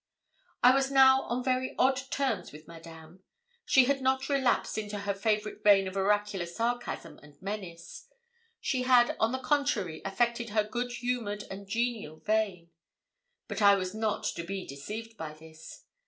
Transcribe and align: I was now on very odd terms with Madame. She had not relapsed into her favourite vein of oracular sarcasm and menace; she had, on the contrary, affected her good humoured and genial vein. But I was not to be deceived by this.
I 0.63 0.73
was 0.73 0.89
now 0.89 1.21
on 1.25 1.43
very 1.43 1.75
odd 1.77 2.01
terms 2.09 2.51
with 2.51 2.67
Madame. 2.67 3.21
She 3.65 3.85
had 3.85 4.01
not 4.01 4.29
relapsed 4.29 4.75
into 4.79 4.97
her 4.97 5.13
favourite 5.13 5.61
vein 5.63 5.87
of 5.87 5.95
oracular 5.95 6.47
sarcasm 6.47 7.19
and 7.21 7.39
menace; 7.39 8.07
she 8.59 8.81
had, 8.81 9.15
on 9.19 9.31
the 9.31 9.37
contrary, 9.37 10.01
affected 10.03 10.49
her 10.49 10.63
good 10.63 10.91
humoured 10.91 11.43
and 11.51 11.67
genial 11.67 12.17
vein. 12.17 12.71
But 13.47 13.61
I 13.61 13.75
was 13.75 13.93
not 13.93 14.23
to 14.23 14.43
be 14.43 14.65
deceived 14.65 15.17
by 15.17 15.33
this. 15.35 15.83